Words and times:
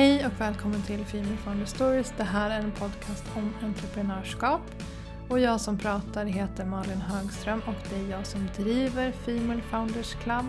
Hej 0.00 0.26
och 0.26 0.40
välkommen 0.40 0.82
till 0.82 1.04
Female 1.04 1.36
Founder 1.36 1.66
Stories. 1.66 2.12
Det 2.16 2.24
här 2.24 2.50
är 2.50 2.60
en 2.60 2.72
podcast 2.72 3.24
om 3.36 3.54
entreprenörskap. 3.62 4.60
Och 5.28 5.40
jag 5.40 5.60
som 5.60 5.78
pratar 5.78 6.24
heter 6.24 6.64
Malin 6.64 7.00
Högström 7.00 7.62
och 7.66 7.74
det 7.90 7.96
är 7.96 8.10
jag 8.10 8.26
som 8.26 8.48
driver 8.56 9.12
Female 9.12 9.60
Founders 9.62 10.14
Club. 10.14 10.44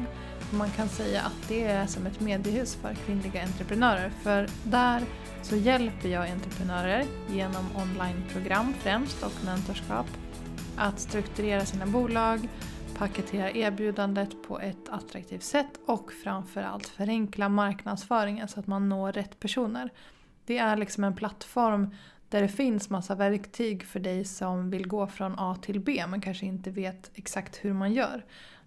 Man 0.51 0.69
kan 0.69 0.89
säga 0.89 1.21
att 1.21 1.47
det 1.47 1.63
är 1.63 1.85
som 1.85 2.05
ett 2.05 2.19
mediehus 2.19 2.75
för 2.75 2.93
kvinnliga 2.93 3.43
entreprenörer. 3.43 4.11
För 4.23 4.47
där 4.63 5.01
så 5.41 5.55
hjälper 5.55 6.09
jag 6.09 6.29
entreprenörer 6.29 7.05
genom 7.29 7.65
onlineprogram 7.75 8.73
främst 8.79 9.23
och 9.23 9.45
mentorskap 9.45 10.07
att 10.77 10.99
strukturera 10.99 11.65
sina 11.65 11.85
bolag, 11.85 12.49
paketera 12.97 13.51
erbjudandet 13.51 14.43
på 14.47 14.59
ett 14.59 14.89
attraktivt 14.89 15.43
sätt 15.43 15.79
och 15.85 16.11
framförallt 16.11 16.87
förenkla 16.87 17.49
marknadsföringen 17.49 18.47
så 18.47 18.59
att 18.59 18.67
man 18.67 18.89
når 18.89 19.11
rätt 19.11 19.39
personer. 19.39 19.89
Det 20.45 20.57
är 20.57 20.77
liksom 20.77 21.03
en 21.03 21.15
plattform 21.15 21.95
där 22.29 22.41
det 22.41 22.47
finns 22.47 22.89
massa 22.89 23.15
verktyg 23.15 23.83
för 23.83 23.99
dig 23.99 24.25
som 24.25 24.69
vill 24.69 24.87
gå 24.87 25.07
från 25.07 25.39
A 25.39 25.57
till 25.61 25.79
B 25.79 26.03
men 26.07 26.21
kanske 26.21 26.45
inte 26.45 26.71
vet 26.71 27.11
exakt 27.13 27.55
hur 27.55 27.73
man 27.73 27.93
gör. 27.93 28.25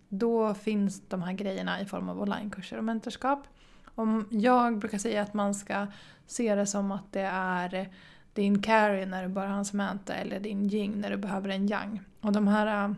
Då 0.08 0.54
finns 0.54 1.02
de 1.08 1.22
här 1.22 1.32
grejerna 1.32 1.80
i 1.80 1.86
form 1.86 2.08
av 2.08 2.20
onlinekurser 2.20 2.78
och 2.78 2.84
mentorskap. 2.84 3.46
Om 3.94 4.28
jag 4.30 4.78
brukar 4.78 4.98
säga 4.98 5.22
att 5.22 5.34
man 5.34 5.54
ska 5.54 5.86
se 6.26 6.54
det 6.54 6.66
som 6.66 6.92
att 6.92 7.12
det 7.12 7.28
är 7.32 7.88
din 8.32 8.62
carry 8.62 9.06
när 9.06 9.22
du 9.22 9.28
bara 9.28 9.48
har 9.48 9.58
en 9.58 9.64
Samantha 9.64 10.14
eller 10.14 10.40
din 10.40 10.68
Jing 10.68 11.00
när 11.00 11.10
du 11.10 11.16
behöver 11.16 11.48
en 11.48 11.68
Yang. 11.68 12.00
Och 12.20 12.32
de 12.32 12.48
här 12.48 12.94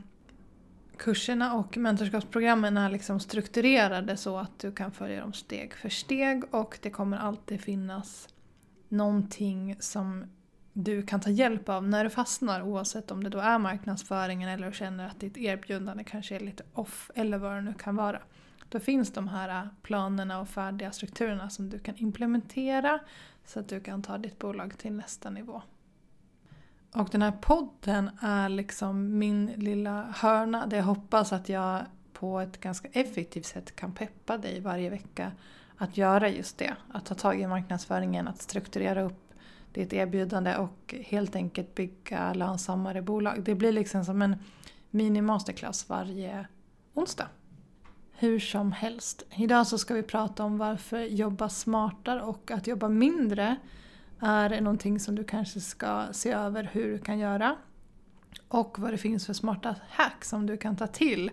kurserna 0.98 1.54
och 1.54 1.76
mentorskapsprogrammen 1.76 2.76
är 2.76 2.90
liksom 2.90 3.20
strukturerade 3.20 4.16
så 4.16 4.38
att 4.38 4.58
du 4.58 4.72
kan 4.72 4.92
följa 4.92 5.20
dem 5.20 5.32
steg 5.32 5.74
för 5.74 5.88
steg 5.88 6.54
och 6.54 6.78
det 6.82 6.90
kommer 6.90 7.16
alltid 7.16 7.60
finnas 7.60 8.28
någonting 8.88 9.76
som 9.80 10.24
du 10.72 11.02
kan 11.02 11.20
ta 11.20 11.30
hjälp 11.30 11.68
av 11.68 11.88
när 11.88 12.04
du 12.04 12.10
fastnar 12.10 12.62
oavsett 12.62 13.10
om 13.10 13.24
det 13.24 13.30
då 13.30 13.38
är 13.38 13.58
marknadsföringen 13.58 14.48
eller 14.48 14.66
du 14.66 14.72
känner 14.72 15.06
att 15.06 15.20
ditt 15.20 15.36
erbjudande 15.36 16.04
kanske 16.04 16.36
är 16.36 16.40
lite 16.40 16.62
off 16.72 17.10
eller 17.14 17.38
vad 17.38 17.52
det 17.52 17.60
nu 17.60 17.74
kan 17.74 17.96
vara. 17.96 18.22
Då 18.68 18.80
finns 18.80 19.12
de 19.12 19.28
här 19.28 19.68
planerna 19.82 20.40
och 20.40 20.48
färdiga 20.48 20.92
strukturerna 20.92 21.50
som 21.50 21.70
du 21.70 21.78
kan 21.78 21.96
implementera 21.96 22.98
så 23.44 23.60
att 23.60 23.68
du 23.68 23.80
kan 23.80 24.02
ta 24.02 24.18
ditt 24.18 24.38
bolag 24.38 24.78
till 24.78 24.92
nästa 24.92 25.30
nivå. 25.30 25.62
Och 26.96 27.08
den 27.10 27.22
här 27.22 27.32
podden 27.32 28.10
är 28.20 28.48
liksom 28.48 29.18
min 29.18 29.46
lilla 29.46 30.06
hörna 30.14 30.66
där 30.66 30.76
jag 30.76 30.84
hoppas 30.84 31.32
att 31.32 31.48
jag 31.48 31.84
på 32.12 32.40
ett 32.40 32.60
ganska 32.60 32.88
effektivt 32.92 33.46
sätt 33.46 33.76
kan 33.76 33.92
peppa 33.92 34.38
dig 34.38 34.60
varje 34.60 34.90
vecka 34.90 35.32
att 35.76 35.96
göra 35.96 36.28
just 36.28 36.58
det. 36.58 36.76
Att 36.92 37.06
ta 37.06 37.14
tag 37.14 37.40
i 37.40 37.46
marknadsföringen, 37.46 38.28
att 38.28 38.42
strukturera 38.42 39.02
upp 39.02 39.34
ditt 39.72 39.92
erbjudande 39.92 40.56
och 40.56 40.94
helt 41.04 41.36
enkelt 41.36 41.74
bygga 41.74 42.34
lönsammare 42.34 43.02
bolag. 43.02 43.42
Det 43.42 43.54
blir 43.54 43.72
liksom 43.72 44.04
som 44.04 44.22
en 44.22 44.36
mini-masterclass 44.90 45.88
varje 45.88 46.46
onsdag. 46.94 47.28
Hur 48.12 48.40
som 48.40 48.72
helst. 48.72 49.22
Idag 49.36 49.66
så 49.66 49.78
ska 49.78 49.94
vi 49.94 50.02
prata 50.02 50.44
om 50.44 50.58
varför 50.58 51.00
jobba 51.00 51.48
smartare 51.48 52.22
och 52.22 52.50
att 52.50 52.66
jobba 52.66 52.88
mindre 52.88 53.56
är 54.20 54.60
någonting 54.60 55.00
som 55.00 55.14
du 55.14 55.24
kanske 55.24 55.60
ska 55.60 56.06
se 56.12 56.30
över 56.30 56.70
hur 56.72 56.92
du 56.92 56.98
kan 56.98 57.18
göra. 57.18 57.56
Och 58.48 58.78
vad 58.78 58.92
det 58.92 58.98
finns 58.98 59.26
för 59.26 59.32
smarta 59.32 59.76
hacks 59.88 60.28
som 60.28 60.46
du 60.46 60.56
kan 60.56 60.76
ta 60.76 60.86
till 60.86 61.30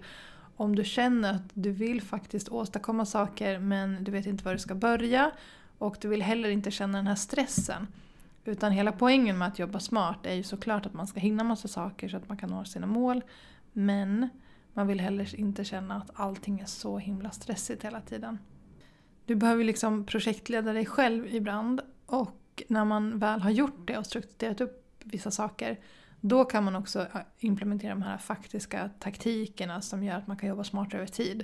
om 0.55 0.75
du 0.75 0.83
känner 0.83 1.33
att 1.33 1.49
du 1.53 1.71
vill 1.71 2.01
faktiskt 2.01 2.49
åstadkomma 2.49 3.05
saker 3.05 3.59
men 3.59 4.03
du 4.03 4.11
vet 4.11 4.25
inte 4.25 4.43
var 4.43 4.53
du 4.53 4.59
ska 4.59 4.75
börja 4.75 5.31
och 5.77 5.97
du 6.01 6.07
vill 6.07 6.21
heller 6.21 6.49
inte 6.49 6.71
känna 6.71 6.97
den 6.97 7.07
här 7.07 7.15
stressen. 7.15 7.87
Utan 8.45 8.71
hela 8.71 8.91
poängen 8.91 9.37
med 9.37 9.47
att 9.47 9.59
jobba 9.59 9.79
smart 9.79 10.25
är 10.25 10.33
ju 10.33 10.43
såklart 10.43 10.85
att 10.85 10.93
man 10.93 11.07
ska 11.07 11.19
hinna 11.19 11.43
massa 11.43 11.67
saker 11.67 12.09
så 12.09 12.17
att 12.17 12.29
man 12.29 12.37
kan 12.37 12.49
nå 12.49 12.65
sina 12.65 12.87
mål. 12.87 13.23
Men 13.73 14.29
man 14.73 14.87
vill 14.87 14.99
heller 14.99 15.39
inte 15.39 15.63
känna 15.63 15.95
att 15.95 16.11
allting 16.13 16.59
är 16.59 16.65
så 16.65 16.97
himla 16.97 17.31
stressigt 17.31 17.83
hela 17.85 18.01
tiden. 18.01 18.39
Du 19.25 19.35
behöver 19.35 19.63
liksom 19.63 20.05
projektleda 20.05 20.73
dig 20.73 20.85
själv 20.85 21.35
ibland 21.35 21.81
och 22.05 22.42
när 22.67 22.85
man 22.85 23.19
väl 23.19 23.41
har 23.41 23.49
gjort 23.49 23.87
det 23.87 23.97
och 23.97 24.05
strukturerat 24.05 24.61
upp 24.61 24.83
vissa 25.03 25.31
saker 25.31 25.79
då 26.25 26.45
kan 26.45 26.63
man 26.63 26.75
också 26.75 27.07
implementera 27.39 27.89
de 27.89 28.01
här 28.01 28.17
faktiska 28.17 28.89
taktikerna 28.99 29.81
som 29.81 30.03
gör 30.03 30.17
att 30.17 30.27
man 30.27 30.37
kan 30.37 30.49
jobba 30.49 30.63
smartare 30.63 31.01
över 31.01 31.11
tid. 31.11 31.43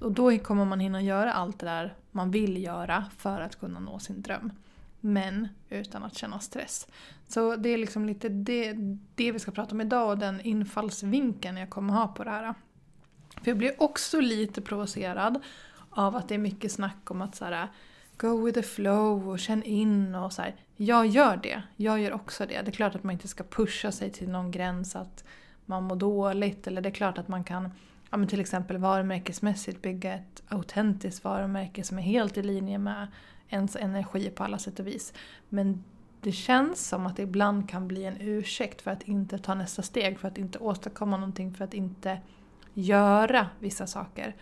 Och 0.00 0.12
då 0.12 0.38
kommer 0.38 0.64
man 0.64 0.80
hinna 0.80 1.02
göra 1.02 1.32
allt 1.32 1.58
det 1.58 1.66
där 1.66 1.94
man 2.10 2.30
vill 2.30 2.62
göra 2.62 3.04
för 3.18 3.40
att 3.40 3.60
kunna 3.60 3.80
nå 3.80 3.98
sin 3.98 4.22
dröm. 4.22 4.52
Men 5.00 5.48
utan 5.68 6.02
att 6.02 6.18
känna 6.18 6.40
stress. 6.40 6.86
Så 7.28 7.56
det 7.56 7.68
är 7.68 7.78
liksom 7.78 8.04
lite 8.04 8.28
det, 8.28 8.72
det 9.14 9.32
vi 9.32 9.38
ska 9.38 9.50
prata 9.50 9.74
om 9.74 9.80
idag 9.80 10.10
och 10.10 10.18
den 10.18 10.40
infallsvinkeln 10.40 11.56
jag 11.56 11.70
kommer 11.70 11.94
ha 11.94 12.08
på 12.08 12.24
det 12.24 12.30
här. 12.30 12.54
För 13.42 13.50
jag 13.50 13.58
blir 13.58 13.82
också 13.82 14.20
lite 14.20 14.60
provocerad 14.60 15.42
av 15.90 16.16
att 16.16 16.28
det 16.28 16.34
är 16.34 16.38
mycket 16.38 16.72
snack 16.72 17.10
om 17.10 17.22
att 17.22 17.34
så 17.34 17.44
här, 17.44 17.68
go 18.16 18.44
with 18.44 18.54
the 18.54 18.62
flow 18.62 19.28
och 19.28 19.38
känn 19.38 19.62
in 19.62 20.14
och 20.14 20.32
så 20.32 20.42
här. 20.42 20.54
Jag 20.76 21.06
gör 21.06 21.36
det, 21.36 21.62
jag 21.76 22.00
gör 22.00 22.12
också 22.12 22.46
det. 22.46 22.62
Det 22.62 22.70
är 22.70 22.72
klart 22.72 22.94
att 22.94 23.04
man 23.04 23.12
inte 23.12 23.28
ska 23.28 23.44
pusha 23.44 23.92
sig 23.92 24.10
till 24.10 24.28
någon 24.28 24.50
gräns 24.50 24.96
att 24.96 25.24
man 25.66 25.82
mår 25.82 25.96
dåligt 25.96 26.66
eller 26.66 26.80
det 26.80 26.88
är 26.88 26.94
klart 26.94 27.18
att 27.18 27.28
man 27.28 27.44
kan 27.44 27.70
ja, 28.10 28.16
men 28.16 28.28
till 28.28 28.40
exempel 28.40 28.78
varumärkesmässigt 28.78 29.82
bygga 29.82 30.14
ett 30.14 30.42
autentiskt 30.48 31.24
varumärke 31.24 31.84
som 31.84 31.98
är 31.98 32.02
helt 32.02 32.36
i 32.36 32.42
linje 32.42 32.78
med 32.78 33.06
ens 33.48 33.76
energi 33.76 34.30
på 34.30 34.44
alla 34.44 34.58
sätt 34.58 34.80
och 34.80 34.86
vis. 34.86 35.12
Men 35.48 35.84
det 36.20 36.32
känns 36.32 36.88
som 36.88 37.06
att 37.06 37.16
det 37.16 37.22
ibland 37.22 37.68
kan 37.68 37.88
bli 37.88 38.04
en 38.04 38.20
ursäkt 38.20 38.82
för 38.82 38.90
att 38.90 39.02
inte 39.02 39.38
ta 39.38 39.54
nästa 39.54 39.82
steg, 39.82 40.18
för 40.18 40.28
att 40.28 40.38
inte 40.38 40.58
åstadkomma 40.58 41.16
någonting, 41.16 41.54
för 41.54 41.64
att 41.64 41.74
inte 41.74 42.20
göra 42.74 43.48
vissa 43.58 43.86
saker. 43.86 44.34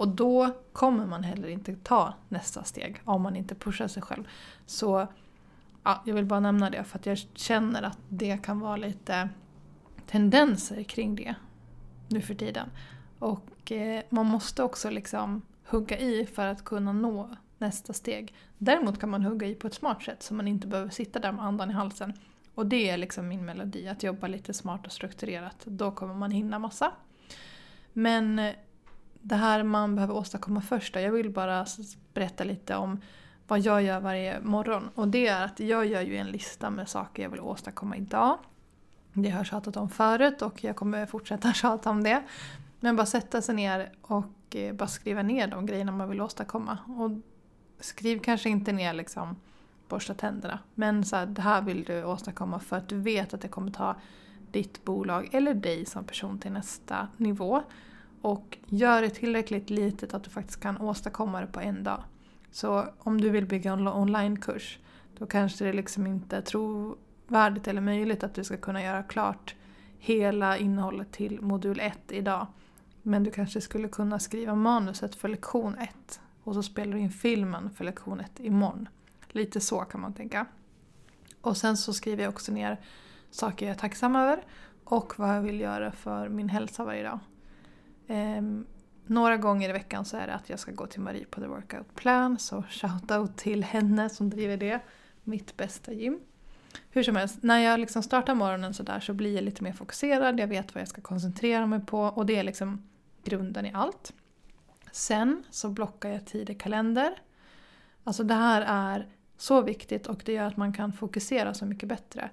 Och 0.00 0.08
då 0.08 0.56
kommer 0.72 1.06
man 1.06 1.24
heller 1.24 1.48
inte 1.48 1.76
ta 1.76 2.14
nästa 2.28 2.64
steg 2.64 3.00
om 3.04 3.22
man 3.22 3.36
inte 3.36 3.54
pushar 3.54 3.88
sig 3.88 4.02
själv. 4.02 4.24
Så 4.66 5.06
ja, 5.84 6.02
jag 6.06 6.14
vill 6.14 6.24
bara 6.24 6.40
nämna 6.40 6.70
det 6.70 6.84
för 6.84 6.98
att 6.98 7.06
jag 7.06 7.18
känner 7.34 7.82
att 7.82 7.98
det 8.08 8.36
kan 8.36 8.60
vara 8.60 8.76
lite 8.76 9.28
tendenser 10.06 10.82
kring 10.82 11.14
det 11.14 11.34
nu 12.08 12.20
för 12.20 12.34
tiden. 12.34 12.68
Och 13.18 13.72
eh, 13.72 14.02
man 14.10 14.26
måste 14.26 14.62
också 14.62 14.90
liksom 14.90 15.42
hugga 15.64 15.98
i 15.98 16.26
för 16.26 16.46
att 16.46 16.64
kunna 16.64 16.92
nå 16.92 17.36
nästa 17.58 17.92
steg. 17.92 18.34
Däremot 18.58 19.00
kan 19.00 19.10
man 19.10 19.22
hugga 19.22 19.46
i 19.46 19.54
på 19.54 19.66
ett 19.66 19.74
smart 19.74 20.02
sätt 20.02 20.22
så 20.22 20.34
man 20.34 20.48
inte 20.48 20.66
behöver 20.66 20.90
sitta 20.90 21.18
där 21.18 21.32
med 21.32 21.44
andan 21.44 21.70
i 21.70 21.74
halsen. 21.74 22.12
Och 22.54 22.66
det 22.66 22.90
är 22.90 22.96
liksom 22.96 23.28
min 23.28 23.44
melodi, 23.44 23.88
att 23.88 24.02
jobba 24.02 24.26
lite 24.26 24.54
smart 24.54 24.86
och 24.86 24.92
strukturerat. 24.92 25.64
Då 25.64 25.90
kommer 25.90 26.14
man 26.14 26.30
hinna 26.30 26.58
massa. 26.58 26.92
Men 27.92 28.38
eh, 28.38 28.54
det 29.22 29.34
här 29.34 29.62
man 29.62 29.94
behöver 29.94 30.14
åstadkomma 30.14 30.60
först 30.60 30.94
Jag 30.94 31.12
vill 31.12 31.30
bara 31.30 31.66
berätta 32.14 32.44
lite 32.44 32.76
om 32.76 33.00
vad 33.48 33.60
jag 33.60 33.82
gör 33.82 34.00
varje 34.00 34.40
morgon. 34.40 34.90
Och 34.94 35.08
det 35.08 35.26
är 35.26 35.44
att 35.44 35.60
jag 35.60 35.86
gör 35.86 36.00
ju 36.00 36.16
en 36.16 36.26
lista 36.26 36.70
med 36.70 36.88
saker 36.88 37.22
jag 37.22 37.30
vill 37.30 37.40
åstadkomma 37.40 37.96
idag. 37.96 38.38
Det 39.12 39.30
har 39.30 39.38
jag 39.38 39.46
tjatat 39.46 39.76
om 39.76 39.90
förut 39.90 40.42
och 40.42 40.64
jag 40.64 40.76
kommer 40.76 41.06
fortsätta 41.06 41.52
tjata 41.54 41.90
om 41.90 42.02
det. 42.02 42.22
Men 42.80 42.96
bara 42.96 43.06
sätta 43.06 43.42
sig 43.42 43.54
ner 43.54 43.92
och 44.02 44.56
eh, 44.56 44.74
bara 44.74 44.88
skriva 44.88 45.22
ner 45.22 45.46
de 45.46 45.66
grejerna 45.66 45.92
man 45.92 46.08
vill 46.08 46.20
åstadkomma. 46.20 46.78
Och 46.86 47.10
skriv 47.80 48.18
kanske 48.18 48.48
inte 48.48 48.72
ner 48.72 48.92
liksom 48.92 49.36
borsta 49.88 50.14
tänderna. 50.14 50.58
Men 50.74 51.04
så 51.04 51.16
här, 51.16 51.26
det 51.26 51.42
här 51.42 51.62
vill 51.62 51.84
du 51.84 52.04
åstadkomma 52.04 52.60
för 52.60 52.76
att 52.76 52.88
du 52.88 53.00
vet 53.00 53.34
att 53.34 53.40
det 53.40 53.48
kommer 53.48 53.70
ta 53.70 53.96
ditt 54.50 54.84
bolag 54.84 55.28
eller 55.32 55.54
dig 55.54 55.86
som 55.86 56.04
person 56.04 56.38
till 56.38 56.52
nästa 56.52 57.08
nivå. 57.16 57.62
Och 58.20 58.58
gör 58.66 59.02
det 59.02 59.10
tillräckligt 59.10 59.70
litet 59.70 60.14
att 60.14 60.24
du 60.24 60.30
faktiskt 60.30 60.60
kan 60.60 60.80
åstadkomma 60.80 61.40
det 61.40 61.46
på 61.46 61.60
en 61.60 61.84
dag. 61.84 62.02
Så 62.50 62.86
om 62.98 63.20
du 63.20 63.30
vill 63.30 63.46
bygga 63.46 63.72
en 63.72 63.88
onlinekurs 63.88 64.78
då 65.18 65.26
kanske 65.26 65.64
det 65.64 65.72
liksom 65.72 66.06
inte 66.06 66.36
är 66.36 66.40
trovärdigt 66.40 67.68
eller 67.68 67.80
möjligt 67.80 68.24
att 68.24 68.34
du 68.34 68.44
ska 68.44 68.56
kunna 68.56 68.82
göra 68.82 69.02
klart 69.02 69.54
hela 69.98 70.58
innehållet 70.58 71.12
till 71.12 71.40
modul 71.40 71.80
1 71.80 71.98
idag. 72.08 72.46
Men 73.02 73.24
du 73.24 73.30
kanske 73.30 73.60
skulle 73.60 73.88
kunna 73.88 74.18
skriva 74.18 74.54
manuset 74.54 75.14
för 75.14 75.28
lektion 75.28 75.78
1 75.78 76.20
och 76.44 76.54
så 76.54 76.62
spelar 76.62 76.92
du 76.92 76.98
in 76.98 77.10
filmen 77.10 77.70
för 77.70 77.84
lektion 77.84 78.20
1 78.20 78.40
imorgon. 78.40 78.88
Lite 79.28 79.60
så 79.60 79.80
kan 79.80 80.00
man 80.00 80.14
tänka. 80.14 80.46
Och 81.40 81.56
sen 81.56 81.76
så 81.76 81.92
skriver 81.92 82.22
jag 82.22 82.32
också 82.32 82.52
ner 82.52 82.80
saker 83.30 83.66
jag 83.66 83.74
är 83.74 83.78
tacksam 83.78 84.16
över 84.16 84.44
och 84.84 85.18
vad 85.18 85.36
jag 85.36 85.42
vill 85.42 85.60
göra 85.60 85.92
för 85.92 86.28
min 86.28 86.48
hälsa 86.48 86.84
varje 86.84 87.02
dag. 87.02 87.18
Um, 88.10 88.66
några 89.06 89.36
gånger 89.36 89.70
i 89.70 89.72
veckan 89.72 90.04
så 90.04 90.16
är 90.16 90.26
det 90.26 90.34
att 90.34 90.50
jag 90.50 90.58
ska 90.58 90.72
gå 90.72 90.86
till 90.86 91.00
Marie 91.00 91.24
på 91.24 91.40
The 91.40 91.46
Workout 91.46 91.94
Plan, 91.94 92.38
så 92.38 92.64
shoutout 92.70 93.36
till 93.36 93.64
henne 93.64 94.08
som 94.08 94.30
driver 94.30 94.56
det. 94.56 94.80
Mitt 95.24 95.56
bästa 95.56 95.92
gym. 95.92 96.20
Hur 96.90 97.02
som 97.02 97.16
helst, 97.16 97.42
när 97.42 97.58
jag 97.58 97.80
liksom 97.80 98.02
startar 98.02 98.34
morgonen 98.34 98.74
så 98.74 98.82
där 98.82 99.00
så 99.00 99.12
blir 99.12 99.34
jag 99.34 99.44
lite 99.44 99.64
mer 99.64 99.72
fokuserad, 99.72 100.40
jag 100.40 100.46
vet 100.46 100.74
vad 100.74 100.80
jag 100.80 100.88
ska 100.88 101.00
koncentrera 101.00 101.66
mig 101.66 101.80
på 101.80 102.00
och 102.00 102.26
det 102.26 102.36
är 102.36 102.42
liksom 102.42 102.88
grunden 103.24 103.66
i 103.66 103.72
allt. 103.74 104.12
Sen 104.92 105.44
så 105.50 105.68
blockar 105.68 106.08
jag 106.08 106.26
tid 106.26 106.50
i 106.50 106.54
kalender. 106.54 107.22
Alltså 108.04 108.24
det 108.24 108.34
här 108.34 108.62
är 108.66 109.08
så 109.36 109.62
viktigt 109.62 110.06
och 110.06 110.22
det 110.24 110.32
gör 110.32 110.46
att 110.46 110.56
man 110.56 110.72
kan 110.72 110.92
fokusera 110.92 111.54
så 111.54 111.66
mycket 111.66 111.88
bättre. 111.88 112.30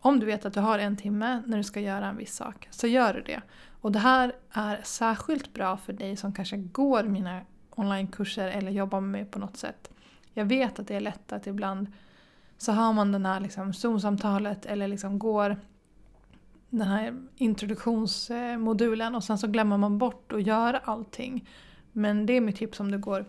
Om 0.00 0.20
du 0.20 0.26
vet 0.26 0.44
att 0.44 0.54
du 0.54 0.60
har 0.60 0.78
en 0.78 0.96
timme 0.96 1.42
när 1.46 1.56
du 1.56 1.64
ska 1.64 1.80
göra 1.80 2.06
en 2.06 2.16
viss 2.16 2.34
sak, 2.34 2.68
så 2.70 2.86
gör 2.86 3.14
du 3.14 3.20
det. 3.20 3.42
Och 3.80 3.92
det 3.92 3.98
här 3.98 4.32
är 4.50 4.80
särskilt 4.84 5.54
bra 5.54 5.76
för 5.76 5.92
dig 5.92 6.16
som 6.16 6.32
kanske 6.32 6.56
går 6.56 7.02
mina 7.02 7.40
onlinekurser 7.70 8.48
eller 8.48 8.70
jobbar 8.70 9.00
med 9.00 9.10
mig 9.10 9.24
på 9.24 9.38
något 9.38 9.56
sätt. 9.56 9.90
Jag 10.32 10.44
vet 10.44 10.78
att 10.78 10.88
det 10.88 10.94
är 10.94 11.00
lätt 11.00 11.32
att 11.32 11.46
ibland 11.46 11.86
så 12.58 12.72
har 12.72 12.92
man 12.92 13.12
den 13.12 13.26
här 13.26 13.40
liksom 13.40 13.72
Zoom-samtalet 13.72 14.66
eller 14.66 14.88
liksom 14.88 15.18
går 15.18 15.56
den 16.70 16.88
här 16.88 17.16
introduktionsmodulen 17.36 19.14
och 19.14 19.24
sen 19.24 19.38
så 19.38 19.46
glömmer 19.46 19.76
man 19.76 19.98
bort 19.98 20.32
att 20.32 20.46
göra 20.46 20.78
allting. 20.78 21.48
Men 21.92 22.26
det 22.26 22.32
är 22.32 22.40
mitt 22.40 22.56
tips 22.56 22.80
om 22.80 22.90
du 22.90 22.98
går 22.98 23.24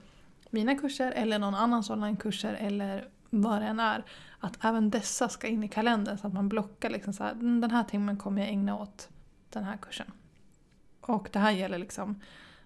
mina 0.50 0.75
kurser 0.75 1.12
eller 1.12 1.40
någon 1.40 1.56
annans 1.56 1.90
onlinekurser 1.90 2.54
eller 2.54 3.07
vad 3.30 3.62
det 3.62 3.68
än 3.68 3.80
är. 3.80 4.04
Att 4.40 4.66
även 4.66 4.90
dessa 4.90 5.30
ska 5.30 5.48
in 5.48 5.63
i 5.63 5.68
kalendern 5.68 6.18
så 6.18 6.28
att 6.28 6.34
man 6.34 6.50
blockar 6.50 6.90
liksom 6.90 7.13
så 7.13 7.24
här, 7.24 7.31
mm, 7.31 7.62
den 7.62 7.72
här 7.72 7.84
timmen 7.84 8.18
kommer 8.18 8.42
jag 8.42 8.50
ägna 8.50 8.78
åt 8.78 9.10
den 9.50 9.63
här 9.63 9.78
kursen. 9.78 10.12
Och 11.09 11.29
det 11.31 11.39
här 11.39 11.51
gäller 11.51 11.77
liksom 11.77 12.21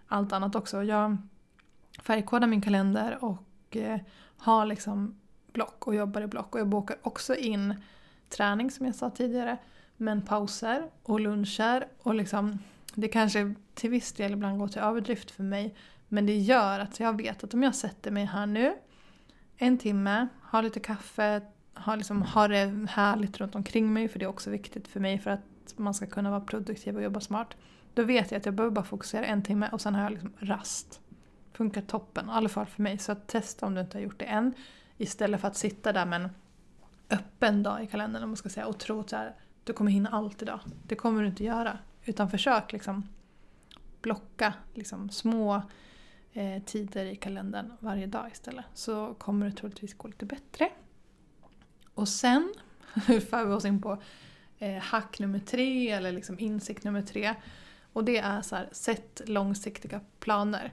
allt 0.08 0.34
annat 0.34 0.56
också. 0.56 0.84
Jag 0.84 1.18
färgkodar 2.02 2.48
min 2.48 2.62
kalender 2.62 3.24
och 3.24 3.78
eh, 3.78 4.00
har 4.38 4.66
liksom 4.66 5.16
block 5.54 5.88
och 5.88 5.96
jobbar 5.96 6.22
i 6.22 6.28
block. 6.28 6.54
Och 6.54 6.60
jag 6.60 6.68
bokar 6.68 6.98
också 7.02 7.36
in 7.36 7.76
träning 8.30 8.72
som 8.72 8.86
jag 8.86 8.96
sa 8.96 9.10
tidigare. 9.10 9.58
Men 9.98 10.22
pauser 10.22 10.90
och 11.04 11.20
luncher 11.20 11.88
och 12.02 12.16
liksom 12.16 12.60
det 12.94 13.08
kanske 13.08 13.54
till 13.74 13.90
viss 13.90 14.14
del 14.14 14.34
ibland 14.34 14.60
går 14.60 14.68
till 14.68 14.82
överdrift 14.82 15.32
för 15.32 15.44
mig. 15.44 15.76
Men 16.08 16.26
det 16.26 16.38
gör 16.38 16.80
att 16.80 17.00
jag 17.00 17.18
vet 17.18 17.44
att 17.44 17.54
om 17.54 17.64
jag 17.64 17.76
sätter 17.76 18.12
mig 18.12 18.26
här 18.26 18.46
nu 18.46 18.76
en 19.58 19.78
timme, 19.78 20.28
har 20.42 20.64
lite 20.64 20.80
kaffe, 20.80 21.42
har, 21.74 21.98
liksom, 21.98 22.22
har 22.22 22.50
det 22.50 22.88
härligt 22.90 23.40
runt 23.40 23.56
omkring 23.56 23.94
mig 23.94 24.08
för 24.08 24.20
det 24.20 24.26
är 24.26 24.30
också 24.30 24.50
viktigt 24.50 24.88
för 24.88 25.00
mig 25.00 25.20
för 25.20 25.32
att 25.32 25.74
man 25.76 25.94
ska 25.94 26.06
kunna 26.06 26.30
vara 26.30 26.42
produktiv 26.42 26.96
och 26.96 27.04
jobba 27.04 27.20
smart. 27.20 27.56
Då 27.94 28.04
vet 28.04 28.32
jag 28.32 28.40
att 28.40 28.46
jag 28.46 28.56
behöver 28.56 28.76
bara 28.76 28.86
fokusera 28.86 29.26
en 29.26 29.44
timme 29.44 29.70
och 29.72 29.82
sen 29.82 29.96
har 29.96 30.04
jag 30.04 30.12
liksom 30.12 30.34
rast. 30.40 31.02
Funkar 31.54 31.82
toppen, 31.82 32.26
i 32.26 32.32
alla 32.32 32.50
fall 32.50 32.66
för 32.66 32.82
mig. 32.82 32.98
Så 32.98 33.16
testa 33.16 33.66
om 33.66 33.76
du 33.76 33.82
inte 33.82 33.98
har 33.98 34.04
gjort 34.04 34.20
det 34.20 34.26
än. 34.26 34.54
Istället 34.98 35.42
för 35.42 35.48
att 35.48 35.58
sitta 35.58 35.94
där 35.94 36.06
med 36.06 36.22
en 36.22 36.30
öppen 37.10 37.64
dag 37.64 37.84
i 37.84 37.88
kalendern 37.88 38.24
om 38.24 38.30
man 38.30 38.38
ska 38.38 38.50
säga 38.50 38.68
och 38.68 38.80
tro 38.80 39.00
att 39.00 39.14
du 39.64 39.74
kommer 39.74 39.92
hinna 39.92 40.10
allt 40.10 40.42
idag. 40.42 40.60
Det 40.88 40.96
kommer 40.96 41.22
du 41.22 41.28
inte 41.28 41.44
göra. 41.44 41.78
Utan 42.06 42.30
försök 42.30 42.72
liksom 42.72 43.08
blocka 44.02 44.54
liksom 44.74 45.10
små 45.10 45.62
eh, 46.34 46.64
tider 46.64 47.06
i 47.06 47.16
kalendern 47.16 47.74
varje 47.80 48.08
dag 48.08 48.30
istället. 48.32 48.66
Så 48.74 49.14
kommer 49.14 49.46
det 49.46 49.56
troligtvis 49.56 49.94
gå 49.94 50.08
lite 50.08 50.26
bättre. 50.26 50.70
Och 51.94 52.10
sen 52.10 52.54
för 53.06 53.46
vi 53.46 53.54
oss 53.54 53.66
in 53.66 53.82
på 53.82 54.02
eh, 54.60 54.78
hack 54.78 55.20
nummer 55.20 55.40
tre 55.40 55.90
eller 55.90 56.12
liksom 56.12 56.40
insikt 56.40 56.84
nummer 56.84 57.02
tre. 57.02 57.36
Och 57.94 58.04
det 58.04 58.18
är 58.18 58.42
så 58.42 58.56
här, 58.56 58.70
sätt 58.72 59.22
långsiktiga 59.26 60.02
planer. 60.20 60.72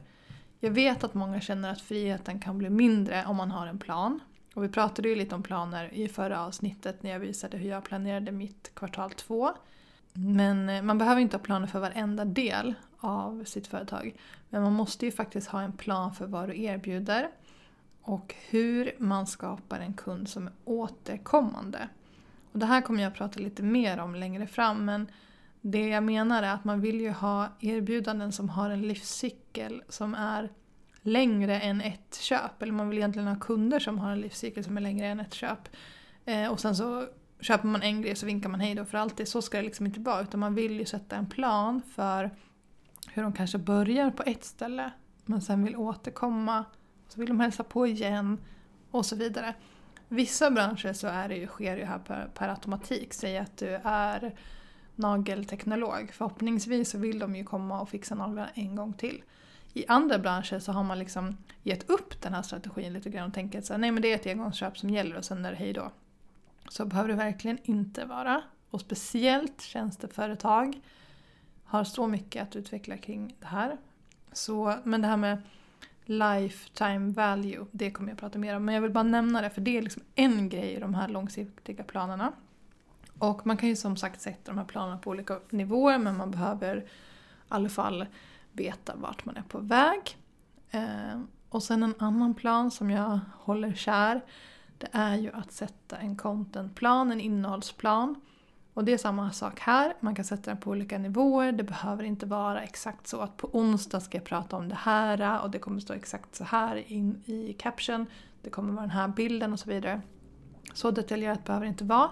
Jag 0.60 0.70
vet 0.70 1.04
att 1.04 1.14
många 1.14 1.40
känner 1.40 1.72
att 1.72 1.80
friheten 1.80 2.40
kan 2.40 2.58
bli 2.58 2.70
mindre 2.70 3.24
om 3.26 3.36
man 3.36 3.50
har 3.50 3.66
en 3.66 3.78
plan. 3.78 4.20
Och 4.54 4.64
vi 4.64 4.68
pratade 4.68 5.08
ju 5.08 5.14
lite 5.14 5.34
om 5.34 5.42
planer 5.42 5.94
i 5.94 6.08
förra 6.08 6.40
avsnittet 6.40 7.02
när 7.02 7.10
jag 7.10 7.18
visade 7.18 7.56
hur 7.56 7.70
jag 7.70 7.84
planerade 7.84 8.32
mitt 8.32 8.70
kvartal 8.74 9.10
två. 9.10 9.52
Men 10.12 10.68
eh, 10.68 10.82
man 10.82 10.98
behöver 10.98 11.20
inte 11.20 11.36
ha 11.36 11.42
planer 11.42 11.66
för 11.66 11.80
varenda 11.80 12.24
del 12.24 12.74
av 12.98 13.44
sitt 13.44 13.66
företag. 13.66 14.14
Men 14.48 14.62
man 14.62 14.72
måste 14.72 15.06
ju 15.06 15.12
faktiskt 15.12 15.48
ha 15.48 15.62
en 15.62 15.72
plan 15.72 16.14
för 16.14 16.26
vad 16.26 16.48
du 16.48 16.62
erbjuder 16.62 17.30
och 18.02 18.34
hur 18.48 18.92
man 18.98 19.26
skapar 19.26 19.80
en 19.80 19.94
kund 19.94 20.28
som 20.28 20.46
är 20.46 20.52
återkommande. 20.64 21.88
Och 22.52 22.58
det 22.58 22.66
här 22.66 22.80
kommer 22.80 23.02
jag 23.02 23.10
att 23.10 23.18
prata 23.18 23.40
lite 23.40 23.62
mer 23.62 23.98
om 23.98 24.14
längre 24.14 24.46
fram 24.46 24.84
men 24.84 25.06
det 25.60 25.88
jag 25.88 26.02
menar 26.02 26.42
är 26.42 26.54
att 26.54 26.64
man 26.64 26.80
vill 26.80 27.00
ju 27.00 27.10
ha 27.10 27.48
erbjudanden 27.60 28.32
som 28.32 28.48
har 28.48 28.70
en 28.70 28.82
livscykel 28.82 29.82
som 29.88 30.14
är 30.14 30.52
längre 31.02 31.60
än 31.60 31.80
ett 31.80 32.18
köp. 32.20 32.62
Eller 32.62 32.72
man 32.72 32.88
vill 32.88 32.98
egentligen 32.98 33.28
ha 33.28 33.36
kunder 33.36 33.78
som 33.78 33.98
har 33.98 34.10
en 34.10 34.20
livscykel 34.20 34.64
som 34.64 34.76
är 34.76 34.80
längre 34.80 35.06
än 35.06 35.20
ett 35.20 35.34
köp. 35.34 35.68
Eh, 36.24 36.50
och 36.50 36.60
sen 36.60 36.76
så 36.76 37.06
köper 37.40 37.66
man 37.66 37.82
en 37.82 38.02
grej 38.02 38.16
så 38.16 38.26
vinkar 38.26 38.48
man 38.48 38.60
hej 38.60 38.74
då 38.74 38.84
för 38.84 38.98
alltid. 38.98 39.28
Så 39.28 39.42
ska 39.42 39.56
det 39.56 39.62
liksom 39.62 39.86
inte 39.86 40.00
vara. 40.00 40.20
Utan 40.20 40.40
man 40.40 40.54
vill 40.54 40.78
ju 40.78 40.84
sätta 40.84 41.16
en 41.16 41.26
plan 41.26 41.82
för 41.94 42.30
hur 43.08 43.22
de 43.22 43.32
kanske 43.32 43.58
börjar 43.58 44.10
på 44.10 44.22
ett 44.22 44.44
ställe 44.44 44.90
men 45.24 45.42
sen 45.42 45.64
vill 45.64 45.76
återkomma. 45.76 46.64
Så 47.08 47.20
vill 47.20 47.28
de 47.28 47.40
hälsa 47.40 47.64
på 47.64 47.86
igen 47.86 48.38
och 48.90 49.06
så 49.06 49.16
vidare. 49.16 49.54
Vissa 50.08 50.50
branscher 50.50 50.92
så 50.92 51.06
är 51.06 51.28
det 51.28 51.36
ju, 51.36 51.46
sker 51.46 51.74
det 51.74 51.80
ju 51.80 51.86
här 51.86 51.98
per, 51.98 52.30
per 52.34 52.48
automatik. 52.48 53.14
Säg 53.14 53.38
att 53.38 53.56
du 53.56 53.80
är 53.84 54.34
nagelteknolog. 55.00 56.10
Förhoppningsvis 56.12 56.90
så 56.90 56.98
vill 56.98 57.18
de 57.18 57.36
ju 57.36 57.44
komma 57.44 57.80
och 57.80 57.88
fixa 57.88 58.14
naglarna 58.14 58.50
en 58.54 58.76
gång 58.76 58.92
till. 58.92 59.22
I 59.72 59.86
andra 59.88 60.18
branscher 60.18 60.58
så 60.58 60.72
har 60.72 60.84
man 60.84 60.98
liksom 60.98 61.36
gett 61.62 61.90
upp 61.90 62.22
den 62.22 62.34
här 62.34 62.42
strategin 62.42 62.92
lite 62.92 63.10
grann 63.10 63.28
och 63.28 63.34
tänker 63.34 63.58
att 63.58 63.80
nej 63.80 63.90
men 63.90 64.02
det 64.02 64.12
är 64.12 64.14
ett 64.14 64.26
engångsköp 64.26 64.78
som 64.78 64.90
gäller 64.90 65.16
och 65.16 65.24
sen 65.24 65.44
är 65.44 65.50
det 65.50 65.56
hej 65.56 65.72
då. 65.72 65.92
Så 66.68 66.84
behöver 66.84 67.08
det 67.08 67.14
verkligen 67.14 67.58
inte 67.62 68.04
vara. 68.04 68.42
Och 68.70 68.80
speciellt 68.80 69.62
tjänsteföretag 69.62 70.80
har 71.64 71.84
så 71.84 72.06
mycket 72.06 72.42
att 72.42 72.56
utveckla 72.56 72.96
kring 72.96 73.36
det 73.40 73.46
här. 73.46 73.76
Så, 74.32 74.74
men 74.84 75.02
det 75.02 75.08
här 75.08 75.16
med 75.16 75.42
lifetime 76.04 77.12
value, 77.12 77.66
det 77.70 77.90
kommer 77.90 78.08
jag 78.08 78.18
prata 78.18 78.38
mer 78.38 78.56
om. 78.56 78.64
Men 78.64 78.74
jag 78.74 78.82
vill 78.82 78.90
bara 78.90 79.04
nämna 79.04 79.42
det 79.42 79.50
för 79.50 79.60
det 79.60 79.78
är 79.78 79.82
liksom 79.82 80.02
en 80.14 80.48
grej 80.48 80.74
i 80.74 80.80
de 80.80 80.94
här 80.94 81.08
långsiktiga 81.08 81.84
planerna. 81.84 82.32
Och 83.20 83.46
man 83.46 83.56
kan 83.56 83.68
ju 83.68 83.76
som 83.76 83.96
sagt 83.96 84.20
sätta 84.20 84.52
de 84.52 84.58
här 84.58 84.64
planerna 84.64 84.98
på 84.98 85.10
olika 85.10 85.40
nivåer 85.50 85.98
men 85.98 86.16
man 86.16 86.30
behöver 86.30 86.76
i 86.76 86.84
alla 87.48 87.68
fall 87.68 88.06
veta 88.52 88.96
vart 88.96 89.24
man 89.24 89.36
är 89.36 89.42
på 89.42 89.58
väg. 89.58 90.16
Eh, 90.70 91.20
och 91.48 91.62
sen 91.62 91.82
en 91.82 91.94
annan 91.98 92.34
plan 92.34 92.70
som 92.70 92.90
jag 92.90 93.20
håller 93.38 93.74
kär 93.74 94.20
det 94.78 94.88
är 94.92 95.16
ju 95.16 95.30
att 95.32 95.52
sätta 95.52 95.96
en 95.96 96.16
contentplan, 96.16 97.12
en 97.12 97.20
innehållsplan. 97.20 98.20
Och 98.74 98.84
det 98.84 98.92
är 98.92 98.98
samma 98.98 99.32
sak 99.32 99.60
här, 99.60 99.94
man 100.00 100.14
kan 100.14 100.24
sätta 100.24 100.50
den 100.50 100.60
på 100.60 100.70
olika 100.70 100.98
nivåer. 100.98 101.52
Det 101.52 101.62
behöver 101.62 102.04
inte 102.04 102.26
vara 102.26 102.62
exakt 102.62 103.06
så 103.06 103.20
att 103.20 103.36
på 103.36 103.48
onsdag 103.52 104.00
ska 104.00 104.18
jag 104.18 104.24
prata 104.24 104.56
om 104.56 104.68
det 104.68 104.74
här 104.74 105.42
och 105.42 105.50
det 105.50 105.58
kommer 105.58 105.80
stå 105.80 105.92
exakt 105.92 106.34
så 106.34 106.44
här 106.44 106.92
in 106.92 107.22
i 107.26 107.52
caption. 107.52 108.06
Det 108.42 108.50
kommer 108.50 108.72
vara 108.72 108.82
den 108.82 108.90
här 108.90 109.08
bilden 109.08 109.52
och 109.52 109.60
så 109.60 109.70
vidare. 109.70 110.00
Så 110.72 110.90
detaljerat 110.90 111.44
behöver 111.44 111.66
det 111.66 111.70
inte 111.70 111.84
vara. 111.84 112.10